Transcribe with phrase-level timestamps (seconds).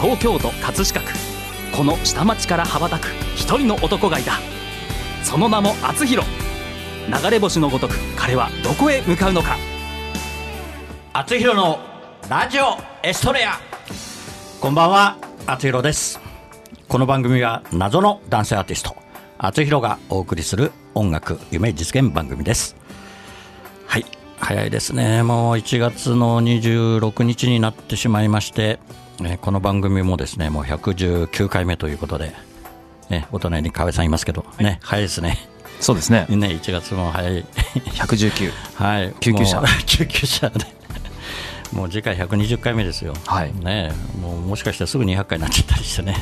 [0.00, 1.12] 東京都葛飾区。
[1.76, 4.34] この下町から羽ばたく一人の男がいた。
[5.24, 6.26] その名も厚弘。
[7.08, 9.56] 流れ星のごとく彼はどこへ向かうのか。
[11.12, 11.80] 厚弘の
[12.30, 13.58] ラジオエストレア。
[14.60, 15.16] こんばんは
[15.46, 16.20] 厚弘です。
[16.86, 18.96] この番組は謎の男性アーティスト
[19.36, 22.76] 厚弘がお送りする音楽夢実現番組です。
[23.86, 24.06] はい
[24.38, 25.24] 早いですね。
[25.24, 28.78] もう1月の26日になってしまいまして
[29.24, 32.32] えこの番組もですねもう119回目ということで、
[33.10, 35.38] ね、お隣に河合さんいますけど、ね、早いですね。
[35.80, 36.26] そうですね。
[36.30, 37.44] ね、1月も早い。
[37.94, 38.52] 119。
[38.74, 39.14] はい。
[39.20, 39.62] 救急車。
[39.86, 40.66] 救急車で。
[41.72, 43.14] もう次回120回目ですよ。
[43.26, 43.52] はい。
[43.54, 43.92] ね、
[44.22, 46.16] もうもしかしたらすぐ200回になっちゃったりしてね。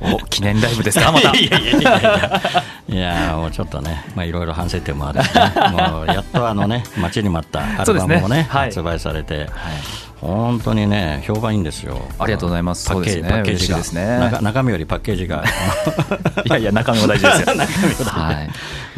[0.00, 1.36] お記念ライブですか、また。
[1.36, 9.48] いやいやいやいやいやもうちょっとね、まあ、いろいろ反省点もあるし、ね、もうやっとあのね、待ちに待ったアルバムもね、ねはい、発売されて、はい
[10.20, 12.00] 本当にね評判いいんですよ。
[12.18, 12.88] ありがとうございます。
[12.88, 13.78] パッケージ、ね、パッケージが。
[13.78, 14.38] ですね。
[14.42, 15.44] 中身よりパッケージが。
[16.44, 17.54] いやいや中身も大事ですよ。
[17.54, 18.04] 中身も大事、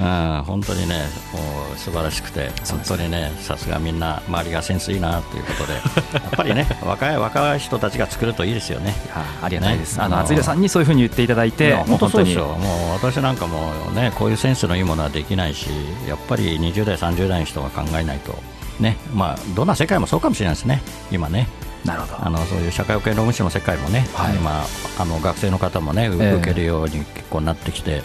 [0.01, 0.97] はい、 本当にね
[1.33, 1.41] も
[1.75, 5.81] う素晴らしくて本当にねさすがみんな周りがセンスいいなということでや
[6.27, 8.95] っぱりね若い若い人たちが作るといいですよね。
[9.43, 12.47] ありがたいです、ね、あの厚井さんにそういうふうに言っていただいて本当そうですよ。
[12.47, 15.69] もう私なんかもねこういうセンスのいいものはできないし
[16.09, 18.35] やっぱり20代30代の人が考えないと
[18.81, 21.49] ねまあ、どんな世界もそうかもしれないですね、今ね。
[21.85, 24.65] なるほどあのそういう社会保険労務士の世界もね、はい、今
[24.99, 28.03] あの学生の方もね受けるように結構なってきて、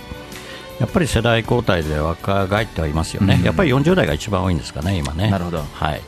[0.79, 5.29] やっぱり世代交代で若返ってはいますよね、うん、やっぱり40代が一番多いんですかね、今ね。
[5.29, 6.01] なるほど、はい、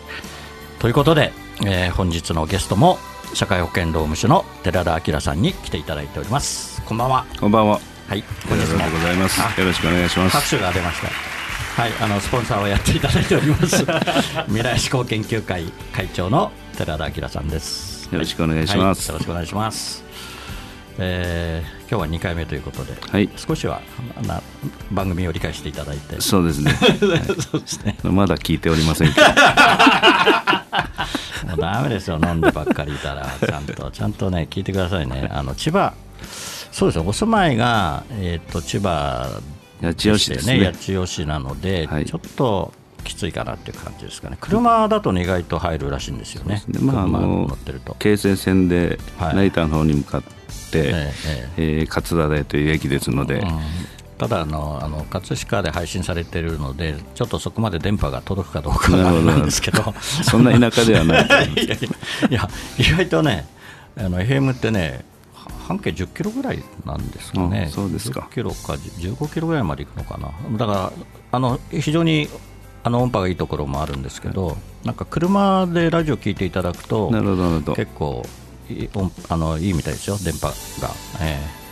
[0.79, 1.33] ということで、
[1.65, 2.97] えー、本日のゲストも
[3.33, 6.81] 社会保険労務士の寺田明さんに来ていただいております。
[6.83, 7.25] こんばんは。
[7.39, 7.79] こんばんは。
[8.07, 9.59] はい、本日もございます。
[9.59, 10.37] よろしくお願いします。
[10.37, 11.36] 拍手が出ました。
[11.77, 13.85] はい、あのスポンサーをやっていただいております。
[14.49, 18.09] 未来志向研究会会長の寺田明さんです。
[18.11, 20.03] よろしくお願いします、はい、よろしくお願いします。
[20.97, 23.81] えー、今日は2回目ということで、はい、少しは
[24.25, 24.41] な
[24.89, 26.19] 番組を理解していただいて。
[26.19, 26.73] そうですね。
[27.51, 27.95] そうですね。
[28.01, 29.27] まだ聞いておりませんけど。
[31.45, 32.19] もうダメですよ。
[32.19, 33.91] 飲んでばっかりいたらちゃんと。
[33.91, 35.29] ちゃんとね聞いてくださいね。
[35.31, 35.93] あの千葉。
[36.71, 37.03] そうですよ。
[37.05, 39.29] お住まいが、えーと千葉
[39.81, 40.65] 八千代市ですね。
[40.65, 42.73] 八千代市なので、はい、ちょっと
[43.03, 44.37] きついかなっていう感じですかね。
[44.39, 46.79] 車だと、ね、意外と入るらしいんですよね、ね。
[46.81, 47.57] まあ、あの
[47.99, 50.23] 京成線で成田の方に向かっ
[50.71, 51.49] て、はい、え。
[51.57, 53.49] ー、えー、勝田台という駅ですので、うん、
[54.17, 59.93] ただあのあの葛飾で配信されているのでちょっとそこまで電波が届くかどうかなんですけど。
[60.23, 63.47] そんな田舎ではない いやいや意外とね
[63.95, 65.05] あの FM ってね
[65.67, 68.27] 半径10キロぐらいなんですかね、そうですか。
[68.31, 70.93] 10キロか15キロぐらいまで行くのかな、だから
[71.31, 72.29] あの非常に
[72.83, 77.09] あの音波がいいところもあるんですけど、なんか車でラジオ聞いていただくと、
[77.75, 78.25] 結構
[78.69, 78.87] い
[79.29, 80.47] あのいいみたいですよ、電波
[80.81, 80.89] が。
[81.21, 81.66] えー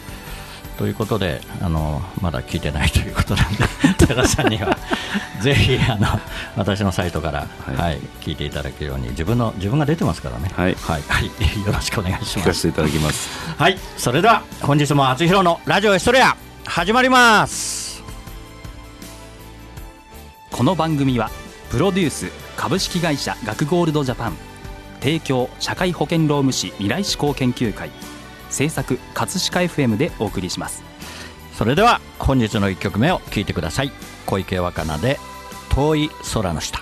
[0.77, 3.63] ということであのまだ聞いてないということなんで
[4.07, 4.77] 寺さんには
[5.41, 6.19] ぜひあの
[6.55, 11.25] 私のサイトから、はい、はい、聞いていただけるように自分の自分が出てますからね、はい、はい、はい、
[11.65, 12.39] よろしくお願いします。
[12.39, 13.29] 聞かせていただきます。
[13.57, 16.35] はい、それでは本日も厚弘のラジオエストレア
[16.65, 18.03] 始まります。
[20.51, 21.29] この番組は
[21.69, 24.37] プロデュース株式会社学ゴールドジャパン
[25.01, 27.91] 提供社会保険労務士未来志向研究会
[28.49, 30.83] 制作葛飾 FM でお送りします。
[31.53, 33.91] それでは本日の1曲目を聴いてください。
[34.25, 35.19] 小池若菜で
[35.69, 36.79] 遠い空の下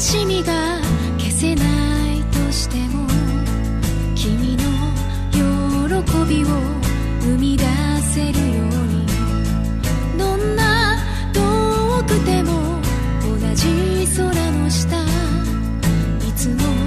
[0.00, 0.80] 悲しが
[1.18, 1.62] 消せな
[2.14, 3.06] いとしても
[4.14, 4.64] 君の
[5.84, 5.92] 喜
[6.26, 6.46] びを
[7.20, 7.64] 生み出
[8.00, 9.06] せるように
[10.16, 10.96] どんな
[11.34, 12.80] 遠くても
[13.20, 13.66] 同じ
[14.16, 14.96] 空の下
[16.26, 16.79] いつも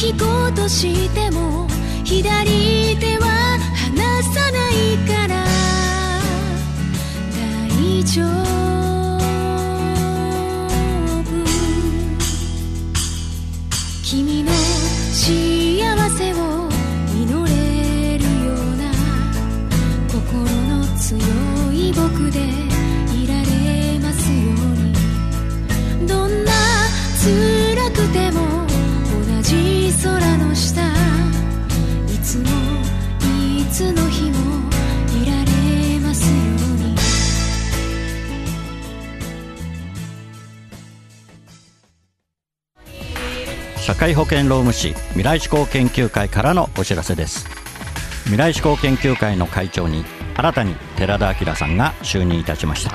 [0.00, 1.66] 引こうとしても
[2.04, 5.44] 左手は離さないから。
[7.68, 8.47] 大丈夫。
[43.98, 47.48] 会保険労務士未来志向研究会からのお知らせです。
[48.26, 50.04] 未来志向研究会の会長に
[50.36, 52.94] 新たに寺田明さんが就任いたしました。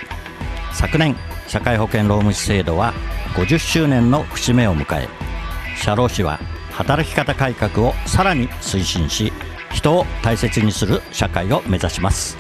[0.71, 1.17] 昨年
[1.50, 2.94] 社会保険労務士制度は
[3.35, 5.09] 50周年の節目を迎え
[5.75, 6.39] 社労士は
[6.71, 9.33] 働き方改革をさらに推進し
[9.73, 12.38] 人を大切にする社会を目指します。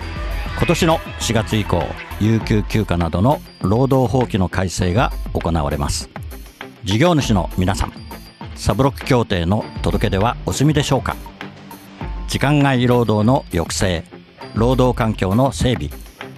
[0.57, 1.83] 今年の4月以降
[2.21, 6.09] 有給休暇などの労働法規の改正が行われます。
[6.85, 8.12] 事業主の皆さん
[8.55, 11.15] サブロック協定の届け出はお済みでしょうか？
[12.27, 14.03] 時間外労働の抑制
[14.55, 15.89] 労働環境の整備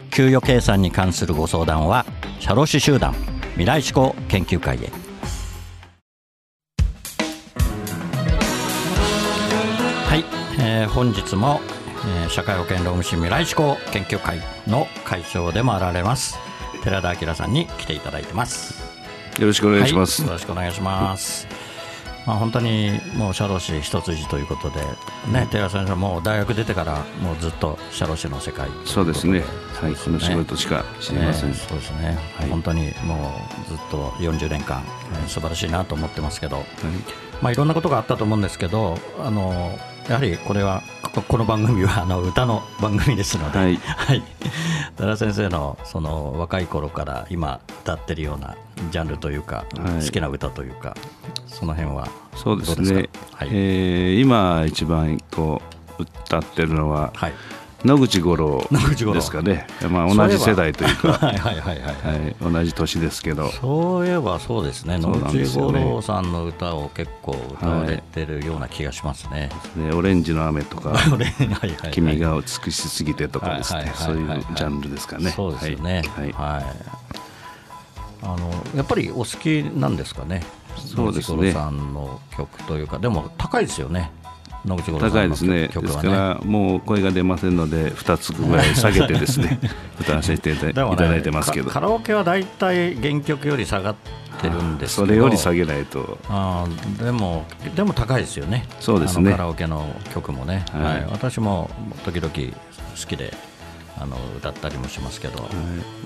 [0.10, 2.06] 給与計算に関するご相談は
[2.40, 3.14] 社労士集団
[3.52, 4.92] 未来志向研究会へ
[10.08, 10.24] はい、
[10.60, 11.62] えー本日も、
[12.24, 16.38] えー社会保険労務士未来志向研究会の会長でもあられます
[16.84, 18.84] 寺田明さんに来ていただいてます
[19.40, 20.22] よろしくお願いします。
[20.22, 21.46] はい、よろしくお願いします。
[22.26, 24.82] まあ、本当にもう社労士一筋ということで、
[25.32, 28.68] ね、寺田先生、もう大学出てからもうずっと社労士の世界。
[28.86, 29.44] そうですね。
[29.74, 30.20] はい、そうで。
[30.20, 31.50] すね仕事しか知りません。
[31.50, 31.56] ね。
[31.56, 32.50] そうですね、はい。
[32.50, 33.32] 本当にも
[33.66, 34.84] うずっと40年間、
[35.14, 36.66] えー素晴らしいなと思ってますけど、はい。
[37.42, 39.78] まあ、いろんなことがあったと思うんですけど、あの
[40.10, 40.84] やはりこれは、
[41.16, 43.78] ここの番組はあの歌の番組ですので、はい。
[43.78, 44.22] はい、
[44.98, 48.58] 多田先生のその若い頃から今歌ってるような
[48.92, 50.06] ジャンルというか、はい。
[50.06, 50.94] 好きな歌というか、
[51.48, 53.04] その辺はそうですね。
[53.04, 53.10] か？
[53.32, 53.50] はい。
[53.50, 55.62] えー今一番こ
[55.98, 57.34] う歌ってるのははい、
[57.86, 58.68] 野口五郎
[59.14, 59.68] ですかね。
[59.92, 61.84] まあ同じ世代というか、 はいはいはいは
[62.16, 69.50] いはい、同じ年ですけど、そういえばそうですね、野口五郎さんの歌を結構歌われてるような気がしますね。
[69.76, 70.96] ね、オレンジの雨とか、
[71.92, 75.32] 君が美しすぎてとかですはいね、はいはいはいそういうジャンルですかね。
[75.32, 76.02] そうですよね。
[76.16, 76.32] はい。
[76.32, 76.66] はいはい
[78.24, 80.42] あのやっぱりお好きなんですかね。
[80.76, 84.10] そうですね野口五郎さんの曲というか、でも高いですよね。
[84.66, 85.70] 野口高いですね。
[85.72, 89.60] 曲はですから、もう声が出ませんので、2つぐらい下げてですね、
[90.00, 91.68] 歌わせていただいてますけど。
[91.68, 93.96] カ、カラオケはだいたい原曲より下がっ
[94.42, 95.08] てるんですけど。
[95.08, 97.46] それより下げないと、あーでも
[97.76, 98.66] でも高いですよね。
[98.80, 99.32] そうですね。
[99.32, 100.84] カラオケの曲もね、はい。
[100.84, 101.08] はい。
[101.12, 101.70] 私も
[102.04, 103.34] 時々好きで
[104.00, 105.48] あの歌ったりもしますけど、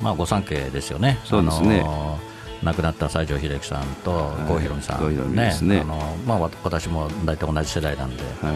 [0.01, 1.17] まあ御三家ですよね。
[1.23, 1.79] そうですね。
[1.79, 2.19] あの
[2.63, 4.49] 亡くなった西城秀樹さんとい。
[4.49, 5.79] 郷ひろみさん、郷ひろみですね。
[5.81, 8.55] あのまあ、わ私も大体同じ世代なんで、はい、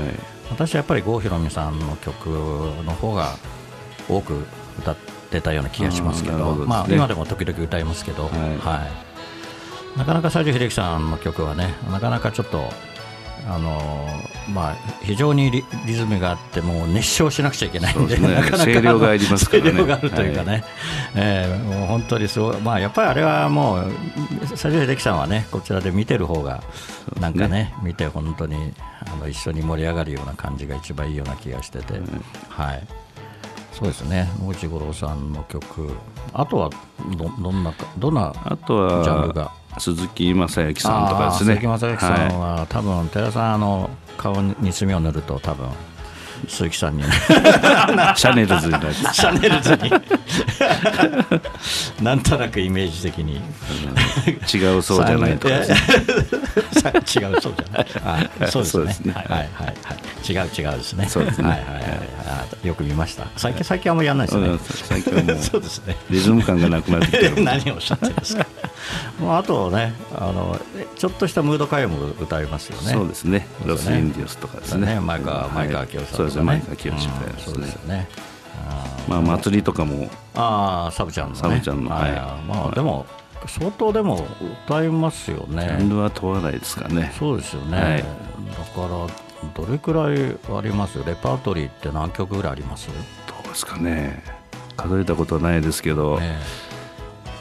[0.49, 2.27] 私はやっぱり郷ひろみさんの曲
[2.85, 3.35] の方が
[4.09, 4.45] 多く
[4.79, 4.95] 歌っ
[5.31, 6.37] てたような気がしますけど。
[6.37, 6.65] どね。
[6.65, 8.57] まあ、今でも時々歌いますけど、はい。
[8.57, 9.13] はい。
[9.97, 12.63] なかなか西城秀樹さんの曲はねなかなかちょっと
[13.47, 18.35] あのーまあ、非常にリリズムがあってもう熱唱しなくちゃいけないんでね。
[18.35, 19.71] なかなか声量がありますからね。
[19.71, 20.63] 声量があるというかね、
[21.15, 23.91] えーもう本当にすごい、まあ、やっぱりあれはもう
[24.51, 26.63] 西城秀樹さんはねこちらで見てる方が
[27.19, 28.73] なんかね見て本当に
[29.05, 31.93] あの一緒に盛り上がるような感じが一番いいような気がしてて、
[32.49, 32.87] はい。
[33.71, 34.29] そうですね。
[34.39, 35.91] 野口五郎さんの曲。
[36.31, 36.69] あとは
[37.17, 39.51] どどんなかどんなあとはジャンルが？
[39.79, 41.55] 鈴木雅之さんとかですね。
[41.55, 45.67] 鈴木雅之さんはは、多分寺さんあの顔に墨を塗ると多分
[46.47, 48.73] 鈴木さんに、 シャネルズに
[49.13, 49.91] シャネルズに。
[52.03, 53.41] なんとなくイメージ的に。
[54.53, 55.55] 違うそうじゃないとか。
[55.55, 55.65] 違う
[57.41, 58.27] そうじゃない。
[58.41, 59.13] あそうですね。
[59.13, 60.31] ねはいはいはいはい。
[60.31, 61.07] 違う違うですね。
[61.07, 61.49] そうですね。
[61.49, 61.83] はいはいはい。
[62.27, 63.25] あよく見ました。
[63.37, 64.47] 最近最近あんまりやらないですね。
[64.47, 65.95] うん最近はもうそうですね。
[66.09, 67.43] リズム感がなくなってきてる。
[67.43, 68.45] 何をおっしゃってるんですか
[69.19, 70.59] もうあとねあの
[70.95, 72.91] ちょっとしたムード歌謡も歌いますよね。
[72.91, 73.47] そうですね。
[73.65, 74.95] ロス・インディオスとかですね。
[74.95, 76.63] ね前川前川清さんとかね。
[77.37, 78.07] そうですよね。
[79.07, 80.09] まあ祭りとかも。
[80.35, 82.11] ああサブちゃんの、ね、サブちゃんのはい。
[82.47, 83.05] まあでも
[83.45, 84.25] 相当でも
[84.65, 85.63] 歌いますよね。
[85.63, 87.13] ジャンルは問わないですかね。
[87.19, 89.07] そうですよね、はい、だから
[89.53, 91.03] どれくらいあります？
[91.03, 92.87] レパートリーって何曲ぐらいあります？
[92.87, 92.93] ど
[93.43, 94.23] うですかね。
[94.77, 96.37] 数えたことはないですけど、ね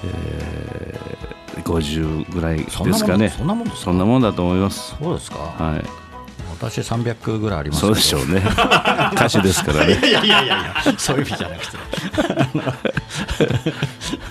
[0.05, 1.22] えー、
[1.61, 3.29] 50ぐらいですかね。
[3.29, 4.95] そんなもんそんなもんだと思います。
[4.99, 5.39] そうですか。
[5.39, 6.03] はい。
[6.61, 8.43] 私300ぐらいありますそうでしょうね。
[9.15, 9.99] 歌手ですからね。
[10.09, 11.79] いやいやいやいやそういう意味じゃなくて。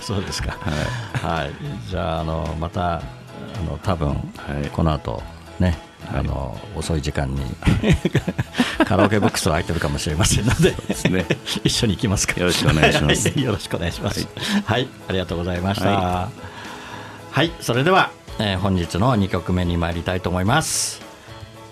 [0.00, 0.56] そうですか。
[1.20, 1.50] はい、はい、
[1.88, 3.02] じゃああのまたあ
[3.66, 4.14] の多分、は
[4.64, 5.22] い、この後
[5.60, 5.78] ね
[6.10, 7.40] あの、遅い時間に
[8.86, 10.74] カラオケボックスは空いてるかもしれませんので
[11.10, 11.26] ね、
[11.64, 14.26] 一緒に行きますかよろしくお願いします、よろしくお願いします、
[14.64, 16.51] はい、ありがとうございました、はい、
[17.32, 21.00] はい、それでは、えー、本日の2曲目に参りたいと思います。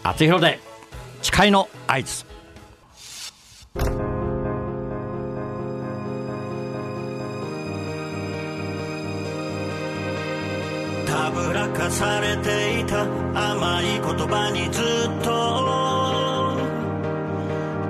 [0.02, 0.58] 厚弘で
[1.20, 2.24] 誓いの合図。
[3.74, 3.84] た
[11.30, 13.02] ぶらかされていた
[13.52, 14.84] 甘い言葉にずっ
[15.22, 15.60] と。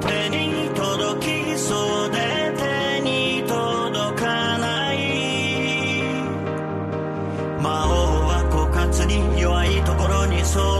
[0.09, 2.40] 手に届きそうで
[10.53, 10.80] と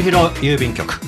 [0.00, 0.98] 厚弘郵便局。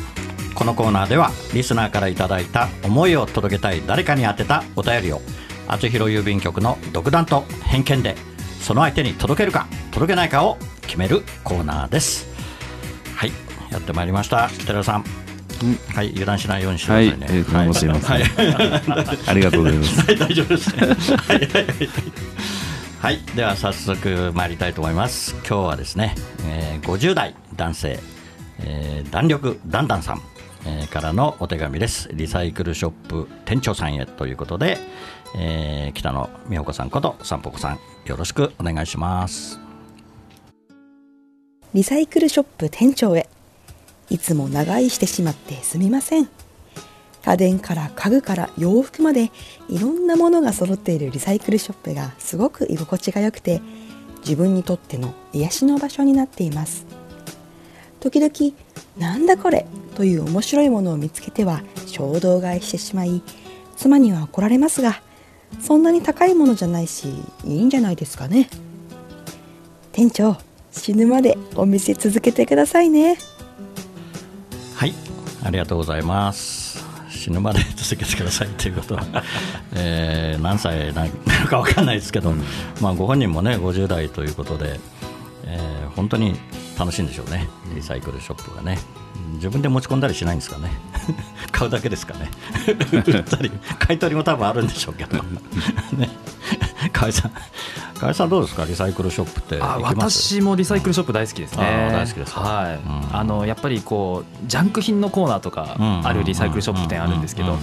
[0.54, 5.22] このコーナーではリスナーからいただいた思いを届けたい誰かに宛てたお便りを
[5.66, 8.16] 厚弘郵便局の独断と偏見で
[8.60, 12.26] その相手に届けるか届けないかを決めるコーナーです。
[13.16, 13.32] はい
[13.70, 14.50] やってまいりました。
[14.66, 15.04] 寺田さん、
[15.94, 17.26] はい油断しないようにしてくださいね。
[17.26, 18.22] はいえーどうもすいませんはい。
[19.26, 20.00] ありがとうございます。
[20.02, 20.86] はい大丈夫ですね。
[21.16, 21.48] はい
[23.00, 25.34] はいでは早速参りたいと思います。
[25.48, 26.14] 今日はですね、
[26.46, 27.98] えー50代男性、
[28.64, 30.22] えー弾力だんだんさん、
[30.64, 32.08] えーからのお手紙です。
[32.12, 34.78] リサイクルショップ店長さんへということで、
[35.36, 39.60] えー北野美穂子さんことさんぽこさんよろしくお願いします。
[41.74, 43.28] リサイクルショップ店長へ
[44.10, 46.28] いつも長居してしまってすみません。
[47.24, 49.30] 家電から家具から洋服まで
[49.68, 53.62] いろんなものが揃っているリサイクルショップがすごく居心地が良くて
[54.18, 56.84] 自分にとっての癒しの場所になっています。
[58.02, 58.56] 時々
[58.98, 63.22] なんだこれという面白いものを見つけては衝動買いしてしまい
[63.76, 65.00] 妻には怒られますが
[65.60, 67.08] そんなに高いものじゃないし
[67.44, 68.48] いいんじゃないですかね。
[69.92, 70.36] 店長
[70.72, 73.18] 死ぬまでお店続けてくださいね。
[74.74, 74.94] はい
[75.44, 76.84] ありがとうございます。
[77.10, 79.06] 死ぬまで続けてくださいということは、
[79.76, 81.10] えー何歳なの
[81.46, 82.34] か分かんないですけど、
[82.80, 84.80] まあ、ご本人もね50代ということで、
[85.46, 86.34] えー本当に
[86.82, 87.48] 楽しいんでしょうね。
[87.74, 88.78] リサイクルショップがね。
[89.34, 90.70] 自分で持ち込んだりしないんですかね。
[91.52, 92.28] 買うだけですかね。
[92.92, 95.22] 売ったり買い取りも多分あるんでしょうけど。
[95.96, 96.08] ね。
[96.92, 97.32] 河合さん
[97.94, 98.64] 河合さんどうですか？
[98.64, 101.90] リサイクルショップって私もリサイクルショップ大好きですね。
[101.92, 102.40] 大好きですか？
[102.40, 103.16] はい、うん。
[103.16, 106.06] あのやっぱりこうジャンク品のコーナーとかうん。
[106.06, 107.58] あるリサイクルショップ店あるんですけど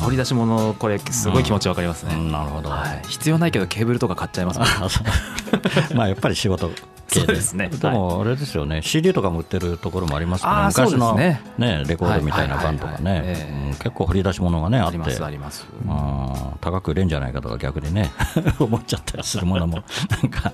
[0.00, 2.14] 掘り出し物これすごい気持ちわかりますね。
[2.14, 2.32] うん。
[2.32, 4.60] なるほど、はい、必要ないけどケーブルとか買っちゃいます
[5.94, 6.70] まあやっぱり仕事
[7.10, 7.68] 系そうですね。
[7.68, 11.40] でもあれですよね、CD とかも売ってるところもありますけど、昔のね。
[11.58, 13.74] ねレコードみたいな版とかね。
[13.78, 14.90] 結構掘り出し物がねあって。
[14.90, 15.66] ありますあります。
[15.86, 18.10] うん高く売れんじゃないかとか逆にね
[18.60, 20.52] 思っちゃったりするものも なんか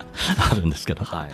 [0.50, 1.30] あるんですけど、はい。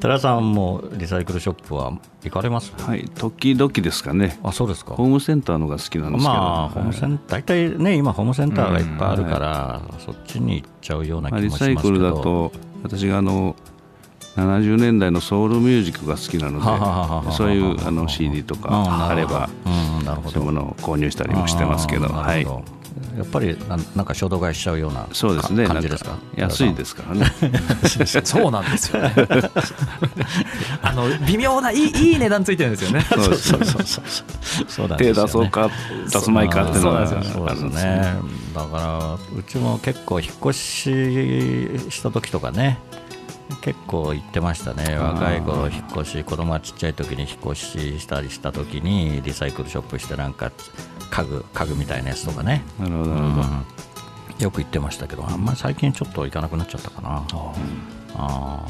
[0.00, 2.72] 寺さんもリサイクルショップは行かれます？
[2.78, 3.10] はい。
[3.14, 4.38] 時々ですかね。
[4.42, 4.94] あそうですか。
[4.94, 13.56] ホームセンターのが好きなんですけど、まあ、ホームセン大体ね、今、ホームセンターがいっぱいあるから、うそっちに行っちゃうような気まあもしますけど、リサイクルだと私があの
[14.36, 19.48] 70年代のソウルミュージックが好きなのでそういうあの CD とかうんあれば
[20.32, 22.46] そういうものを購入したりもしてますけどはい。
[23.16, 25.66] やっぱりなんなんか衝動買いしちゃうようなそうですね。
[25.68, 26.16] 感じですか？
[26.34, 27.26] 安いですからね。
[28.24, 29.14] そうなんですよね。
[30.82, 33.06] あの微妙ないいいい値段ついてるんですよね。
[33.08, 34.04] そうそうそうそうそう
[34.68, 35.70] そうなんで手出そうか
[36.10, 37.34] 出すまいかっていうのがそうですよ。
[37.34, 38.14] そうですあるんですね。
[38.54, 40.82] だからうちも結構引っ越し
[41.90, 42.78] した時とかね
[43.60, 44.96] 結構行ってましたね。
[44.96, 50.50] 若い頃引っ越し子供がちっちゃい時に引っ越ししたりした時にリサイクルショップしてなんか
[51.10, 52.62] 家具家具みたいなやつとかね。
[52.78, 53.10] なるほど。
[53.10, 53.64] うん。
[54.38, 57.24] よく行ってましたけどあんまり最近ちょっと行かなくなっちゃったかな。
[58.14, 58.66] あ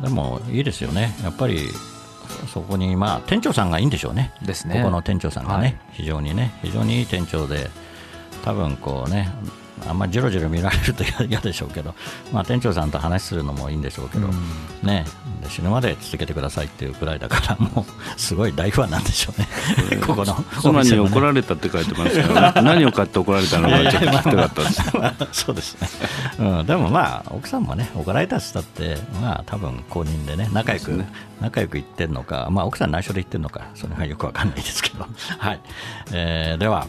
[0.00, 0.02] ー。
[0.02, 1.16] でもいいですよね。
[1.22, 1.68] やっぱり
[2.52, 4.32] そこにまあ店長さんがいいんでしょうね。
[4.42, 4.76] ですね。
[4.76, 5.76] ここの店長さんがね、はい。
[5.92, 6.52] 非常にね。
[6.62, 7.70] 非常にいい店長で
[8.44, 9.30] 多分こうね
[9.88, 11.94] あんまりじろじろ見られると嫌でしょうけど、
[12.32, 14.28] まあ、店長さんと話するのもいいんでしょうけど、
[14.82, 15.04] ね、
[15.42, 19.48] で死ぬまで続けてくださいっていうくらいだからもうすごい大ファンなんでしょうね。
[20.06, 22.52] ここの妻に怒られたって書いてますから。
[22.62, 24.96] 何を買って怒られたのかちょっと聞きたかったです。
[24.96, 25.88] まあそうですね、
[26.38, 31.04] うん、でもまあ奥さんもね怒られたしたってまあ多分公認でね仲良く、
[31.40, 35.06] 仲良く言ってるのかまあ奥さん内緒で言ってるのかそれはよくわかんないですけど。
[35.38, 35.60] はい、
[36.12, 36.86] えーでは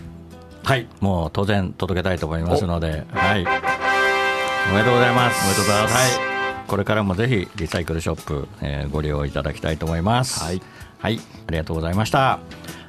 [0.63, 0.87] はい。
[1.01, 3.05] もう当然届けたいと思いますので。
[3.11, 3.45] はい。
[4.71, 5.43] おめでとうございます。
[5.43, 6.19] おめでとうございます。
[6.19, 6.33] はい。
[6.67, 10.43] これからもぜひリサイクルショップ、えーご利用いただきたいと思います。
[10.43, 10.61] はい、
[10.99, 12.39] はい、ありがとうございました。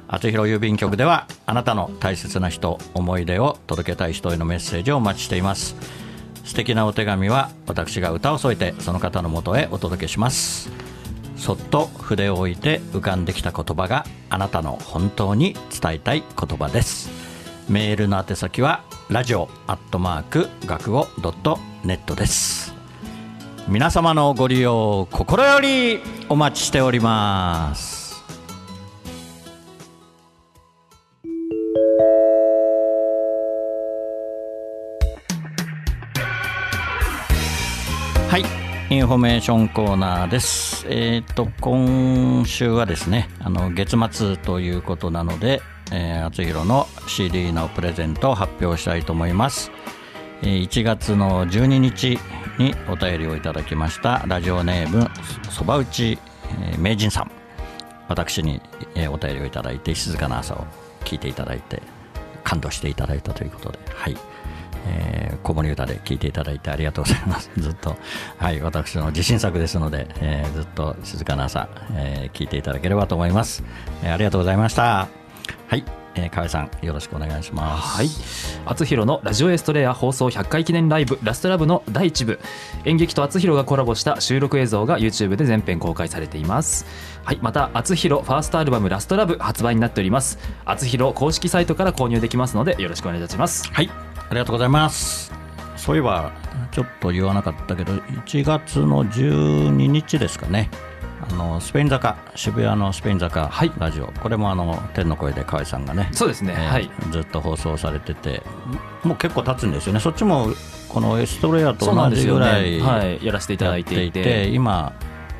[0.07, 5.75] 厚弘郵便局ではあなたの大切な人思い出を届けたい人へのメッセージをお待ちしています。
[6.45, 10.69] 素敵なお手紙は私が歌を添えてその方のもとへお届けします。
[11.35, 17.09] そっと筆を置いて浮かんできた言葉があなたの本当に伝えたい言葉です
[17.67, 22.75] メールの宛先はラジオアットマーク学語ドットネットです
[23.67, 25.99] 皆様のご利用心より
[26.29, 28.23] お待ちしております
[38.29, 38.43] はい
[38.93, 40.85] インフォメーションコーナーです。
[40.87, 49.71] えっ、ー、と、今週はですね、あの、月末ということなので、えー、厚弘の CD のプレゼントを発表したいと思います。
[50.41, 52.19] えー1月の12日
[52.57, 55.09] にお便りをいただきましたラジオネーム
[55.49, 56.17] そば打ち、
[56.61, 57.31] えー名人さん。
[58.07, 58.61] 私に、
[58.95, 60.65] えーお便りをいただいて静かな朝を
[61.03, 61.81] 聞いていただいて
[62.43, 64.17] 感動していただいたということで、はい
[64.87, 67.49] えー、子守歌で聞いていただいてありがとうございます。
[67.57, 67.95] ずっと、
[68.37, 73.63] はい、私の自信作ですので、えーずっと静かな朝、えー聞いていただければと思います。
[74.03, 75.24] えーありがとうございました。
[75.67, 75.83] はい、
[76.15, 77.97] えー、河合さん、よろしくお願いします。
[77.97, 78.07] はい、
[78.65, 82.39] 厚弘のラジオエストレア放送100回記念ライブラストラブの第1部。
[82.85, 86.85] 演劇と厚弘がコラボした収録映像が YouTube で全編公開されています。
[87.23, 87.39] はい。
[87.41, 90.37] また厚弘ファーストアルバムラストラブ発売になっております。
[90.65, 93.67] 厚弘公式サイトから購入できますのでよろしくお願いいたします。
[93.71, 95.33] はい、ありがとうございます。
[95.77, 96.31] そういえば、
[96.71, 100.69] ちょっと言わなかったけど、1月の12日ですかね。
[101.31, 103.71] あのスペイン坂渋谷のスペイン坂はい。
[103.77, 106.53] ラジオ、これもあの天の声で河合さんがねそうですね。
[106.57, 106.89] えーはい。
[107.11, 108.41] ずっと放送されてて
[109.03, 109.99] もう結構経つんですよね。
[109.99, 110.47] そっちも
[110.89, 113.25] このエストレアと同じぐらいはい。
[113.25, 114.49] やらせていただいていて。
[114.49, 114.93] 今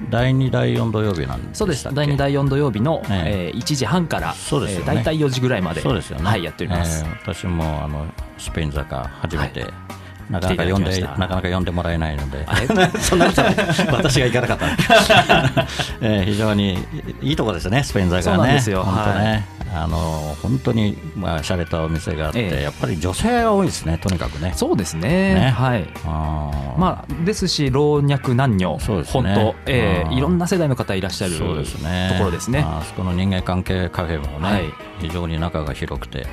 [0.10, 1.96] 第2第4土曜日なんそうですしたっけ？
[1.96, 3.58] 第2第4土曜日の、ええ。
[3.58, 4.86] ー1時半から、そうですよね。
[4.90, 8.06] えー大体4時ぐらいまでそうですよね、はい、やっております、えー私もあの
[8.38, 9.70] スペイン坂初めて、はい
[10.30, 12.46] なかなか呼んでなかなか呼んでもらえないので。
[13.00, 13.56] そんなことない。
[13.92, 14.66] 私が行かなかった、
[16.02, 16.80] えー非常に
[17.22, 18.60] いいところですねスペイン坂はね。
[18.60, 18.84] すよ。
[18.84, 22.64] 本当ね、あの本当にまあ洒落たお店があって、ええ。
[22.64, 24.54] やっぱり女性が多いですねとにかくね。
[24.56, 25.36] そうですね。
[25.36, 25.54] ね。
[25.56, 25.88] はい。
[26.06, 26.80] あー。
[26.80, 29.36] まあ、ですし老若男女、そうですね。
[29.36, 30.12] 本当、えあー。
[30.12, 32.10] ーいろんな世代の方いらっしゃるそうですね。
[32.14, 32.66] ところですね。
[32.66, 34.64] あそこの人間関係カフェもね、はい。
[35.02, 36.26] 非常に仲が広くて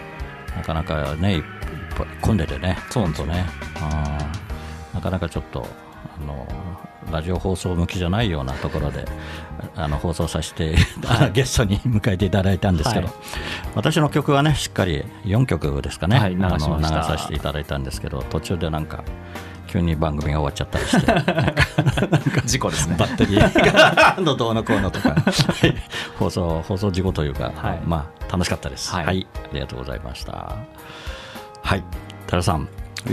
[0.56, 1.42] なかなかね
[2.06, 2.78] ぱい混んでてね。
[2.90, 3.46] そうなんですよね。
[4.94, 5.66] なかなかちょっと
[6.20, 6.46] あの
[7.10, 9.04] ラジオ放送向きじゃないようなところで
[9.74, 13.14] あの放送させて、あ ゲストに 迎えていただいたんですけど、はい。
[13.74, 19.04] 私の曲はねしっかり4曲ですかね、はい流し流させていただいたんですけど途中でなんか
[19.66, 22.42] 急に番組が終わっちゃったりして。
[22.44, 22.96] 事故ですね。
[22.98, 25.16] バッテリーがのどうのこうのとか、は
[25.66, 25.74] い。
[26.18, 27.80] 放送放送事故というか、はい。
[27.86, 28.92] まあ楽しかったです。
[28.92, 29.26] は、はいい。
[29.34, 30.56] ありがとうございました。
[31.62, 31.84] はい、
[32.26, 32.68] 多田さん、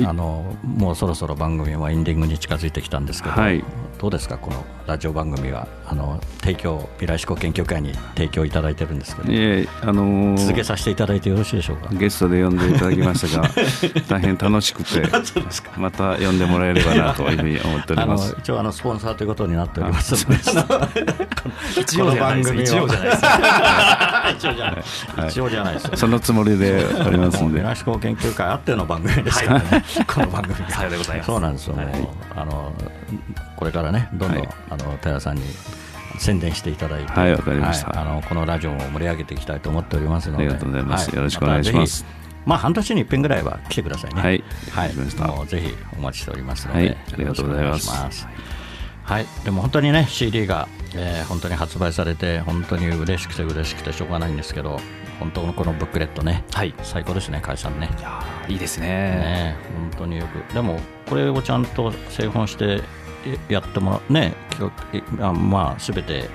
[0.05, 3.63] あのもうそろそろ番組はエンディングに近づいてきたんですけど、はい
[3.99, 5.67] どうですかこのラジオ番組は？
[5.85, 11.89] あの提供未来志向研究会に提供いただいてるんですけど、えーあのー続けさせていただいてよろしいでしょうか？
[11.93, 13.49] ゲストで呼んでいただきましたが
[14.07, 15.03] 大変楽しくて
[15.75, 20.33] また呼んでもらえればなというふうに思っておりあのます一応あのスポンサーということになっておりますの
[20.93, 21.05] で、
[21.81, 22.55] 一応じゃないです。
[22.55, 23.25] 一応じゃないです。
[24.37, 24.75] 一応じゃない、
[25.17, 25.29] はい。
[25.29, 25.97] 一応じゃないですよ。
[25.97, 27.59] そのつもりでおりますんで。
[27.59, 30.69] 未来志向研究会あっての番組ですからね、この番組が。
[30.69, 31.75] さようでございますそうなんですよ、
[32.35, 32.71] あの
[33.55, 34.49] これからねどんどん、はい。
[34.69, 35.43] あの寺さんに
[36.17, 37.89] 宣伝していただいてはいわかりました。
[37.89, 41.09] はいあのこのラジオも盛り上げていきたいと思っておりますのでありがとうございます。
[41.09, 42.05] はよろしくお願いします。
[42.45, 44.21] まあ半年に一遍ぐらいは来てくださいね。
[44.21, 44.43] はい。
[44.71, 44.93] はい。
[44.95, 46.97] もうぜひお待ちしておりますので、はい。
[47.13, 47.87] ありがとうございます。
[47.87, 48.49] よろしくお願いし
[49.09, 54.79] はい、でも本当にね CD が、えー本当に発売されて本当に嬉しくて嬉しくてしょうがないんですけど
[55.19, 56.75] 本当のこのブックレットね、はい。
[56.83, 57.89] 最高ですね会社ね。
[57.97, 58.87] いやーいいですね。
[58.87, 60.53] ね本当によく。
[60.53, 62.81] でもこれをちゃんと製本してえ
[63.47, 64.33] やってもらうね
[65.19, 66.29] あまあ全て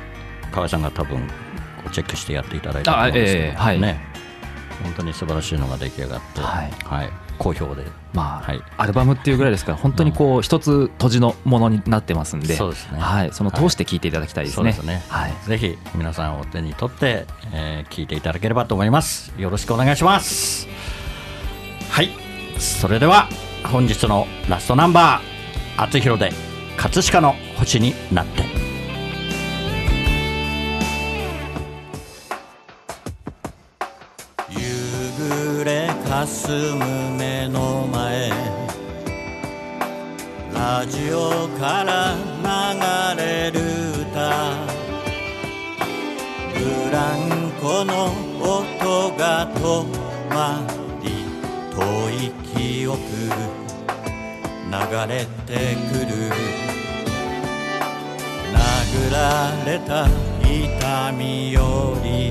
[0.52, 1.26] 河合さんが多分
[1.92, 3.80] チェックしてやっていただいたと思うんですけど、あええはい。
[3.80, 4.14] ね
[4.82, 7.10] 本当に素晴らしいのが出来上がって、はい。
[7.38, 7.84] 好評で。
[8.12, 8.62] まあ、はい。
[8.76, 12.98] アルバムっていうぐらいですから、本当にこう一つ閉じのものになってますんで、そうですね。
[12.98, 14.72] はい、その通して聞いていただきたいですね。
[14.72, 15.34] そうですね、はい。
[15.44, 19.32] ぜひ皆さんお手に取って、えー聞いていただければと思います。
[19.38, 20.68] よろしくお願いします。
[21.90, 22.10] はい。
[22.58, 23.28] それでは
[23.64, 26.32] 本日のラストナンバー「あつひろで
[26.76, 28.44] 葛飾の星になって」
[34.50, 34.58] 夕
[35.18, 36.84] 暮れかすむ
[37.18, 38.30] 目の前。
[40.52, 42.14] ラジオから
[43.16, 43.60] 流れる
[43.90, 44.54] 歌。
[46.54, 46.60] ブ
[46.92, 47.18] ラン
[47.60, 49.84] コの音が止
[50.32, 50.62] ま
[51.02, 51.26] り
[51.74, 51.76] 遠
[52.10, 52.98] い記憶
[54.70, 54.76] 流
[55.08, 56.63] れてくる。
[58.94, 60.06] 殴られた
[60.42, 62.30] 痛みより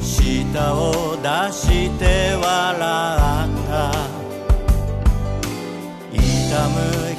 [0.00, 3.92] 舌を出して笑った
[6.10, 6.18] 痛
[6.68, 6.74] む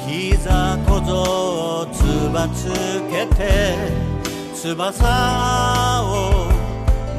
[0.08, 1.12] 膝小僧
[1.82, 1.96] をつ
[2.32, 2.64] ばつ
[3.08, 3.40] けて
[4.54, 6.06] 翼を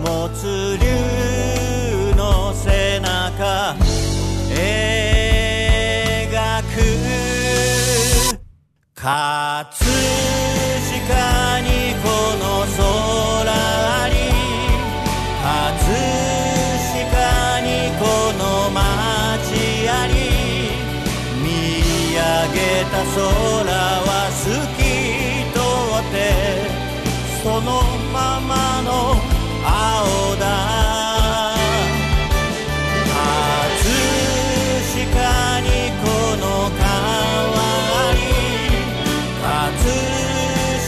[0.04, 0.86] 持つ竜
[2.16, 3.76] の背中
[4.50, 4.68] 描
[6.64, 6.76] く
[8.96, 9.10] 葛
[9.72, 9.89] 飾
[28.50, 28.90] まの
[29.64, 30.44] 青だ。
[33.06, 33.86] 葛
[34.90, 35.68] 飾に
[36.02, 36.04] こ
[36.42, 38.20] の川あり
[39.42, 39.46] 葛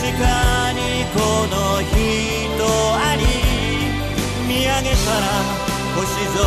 [0.01, 0.79] 飾に
[1.13, 1.17] こ
[1.53, 1.93] の人
[2.97, 3.21] あり。
[4.47, 5.23] 見上げたら
[5.95, 6.01] 星
[6.33, 6.41] 空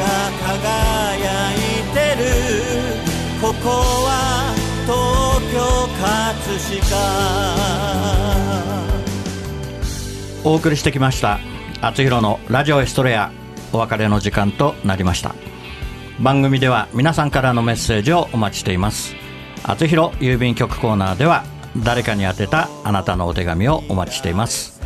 [0.00, 0.02] が
[0.46, 1.56] 輝い
[1.94, 2.22] てる。
[3.40, 3.66] ここ
[4.04, 4.08] は
[4.84, 4.92] 東
[5.52, 5.56] 京
[6.00, 6.10] 葛
[6.90, 8.49] 飾。
[10.42, 11.38] お送りしてきました
[11.82, 13.30] 厚弘のラジオエストレア
[13.72, 15.34] お別れの時間となりました。
[16.20, 19.14] 番組では皆さんからのメッセージをお待ちしています。
[19.62, 21.44] 厚弘郵便局コーナーでは
[21.84, 24.80] 誰かに宛てたあなたのお手紙をお待ちしています。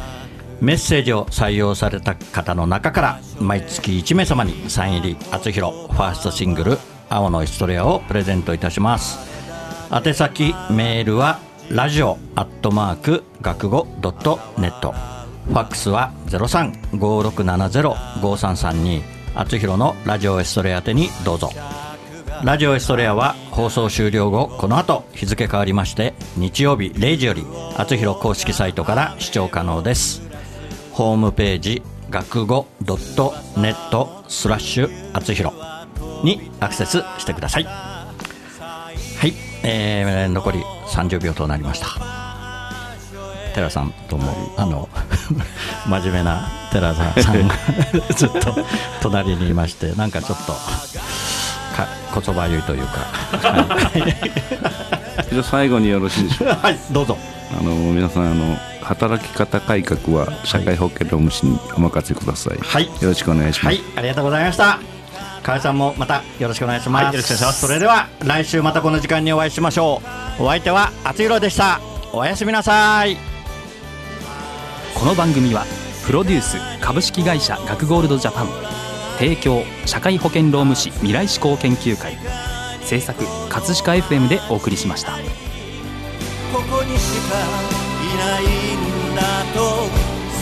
[0.61, 9.19] メッセージを採用された方の中から毎月1名様にサイン入り厚弘ファーストシングル「青のエストレア」をプレゼントいたします。
[9.93, 11.39] 宛先メールは
[11.71, 15.14] ラジオアットマーク学語ドットネット。
[15.47, 19.03] ファックスは0356705332
[19.35, 21.51] 厚弘のラジオエストレア宛てにどうぞ。
[22.43, 30.23] ラジオエストレアは放送終了後この後日付変わりまして日曜日0時より厚弘公式サイトから視聴可能です。
[30.93, 35.55] ホームページ学語ドットネットスラッシュ厚弘
[36.23, 37.65] にアクセスしてください。
[37.65, 38.13] は
[39.27, 42.24] い、えー、残り30秒となりました。
[43.55, 44.89] 寺さんともあの
[45.87, 47.55] 真面目な寺澤さんが
[48.15, 48.55] ずっと
[49.01, 52.93] 隣にいましてなんかちょっとか言葉言いというか、
[55.31, 56.59] じゃあ最後によろしいでしょうか？
[56.69, 57.17] はい、どうぞ。
[57.59, 62.87] あの皆さんあの働き方改革は社会保険労務士にお任せください、はい。
[62.87, 64.79] よろしくお願いします、はい、ありがとうございました。
[65.43, 67.61] 河合さんもまたよろしくお願いします、はいよろしくお願いします。
[67.67, 70.01] それでは来週またこの時間にお会いしましょ
[70.39, 70.45] う。
[70.45, 71.81] お相手は厚弘でした。
[72.13, 73.34] おやすみなさい
[74.95, 75.65] この番組は
[76.07, 78.49] プロデュース株式会社学ゴールドジャパン
[79.19, 82.17] 提供社会保険労務士未来志向研究会
[82.83, 85.13] 制作葛飾 FM でお送りしました。
[85.13, 87.37] ここにしか
[88.03, 89.89] いないんだと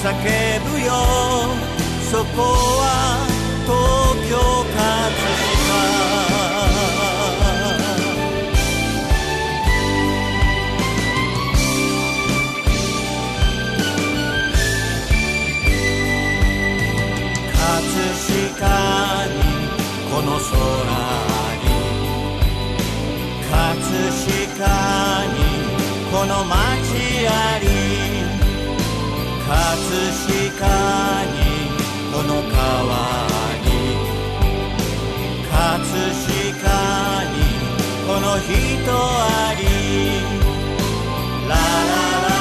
[0.03, 0.13] 叫
[0.71, 0.93] ぶよ。
[2.11, 2.43] そこ
[2.79, 3.27] は
[3.65, 3.73] 東
[4.29, 4.83] 京葛
[5.57, 5.62] 飾
[17.63, 17.71] 葛
[18.27, 18.67] 飾
[19.29, 19.39] に
[20.11, 20.51] この空
[21.63, 21.65] に
[23.51, 24.67] 葛飾
[25.29, 25.39] に
[26.11, 26.57] この街
[27.29, 27.65] あり。
[29.47, 29.55] 葛
[30.59, 30.67] 飾
[31.33, 31.39] に
[32.13, 32.93] この川
[33.63, 33.67] に。
[35.51, 35.55] 葛
[36.23, 36.67] 飾
[37.31, 37.35] に
[38.07, 38.51] この人
[38.91, 39.63] あり。
[41.49, 42.32] ラララララ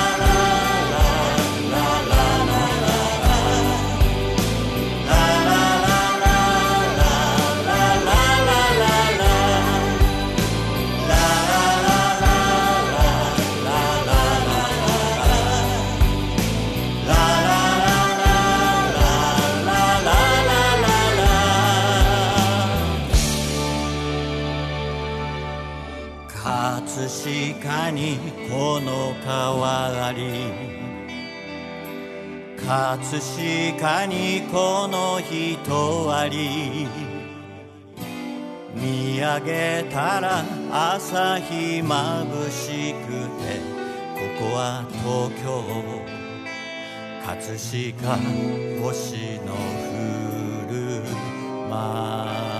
[33.82, 36.88] かにこの人あり。
[38.76, 43.08] 見上げたら朝日まぶしく
[43.41, 43.60] て
[44.15, 45.63] ここは東京
[47.26, 48.17] 葛飾
[48.82, 49.54] 星の
[49.89, 51.04] 降る
[51.70, 52.51] 街